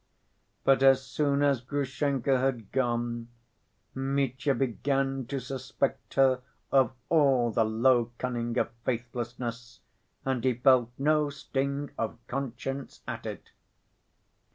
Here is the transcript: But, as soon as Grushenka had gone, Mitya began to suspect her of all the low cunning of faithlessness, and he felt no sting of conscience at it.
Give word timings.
But, 0.63 0.81
as 0.81 1.03
soon 1.05 1.43
as 1.43 1.61
Grushenka 1.61 2.39
had 2.39 2.71
gone, 2.71 3.27
Mitya 3.93 4.55
began 4.55 5.27
to 5.27 5.39
suspect 5.39 6.15
her 6.15 6.41
of 6.71 6.93
all 7.09 7.51
the 7.51 7.63
low 7.63 8.11
cunning 8.17 8.57
of 8.57 8.71
faithlessness, 8.83 9.79
and 10.25 10.43
he 10.43 10.55
felt 10.55 10.89
no 10.97 11.29
sting 11.29 11.91
of 11.99 12.17
conscience 12.25 13.03
at 13.07 13.27
it. 13.27 13.51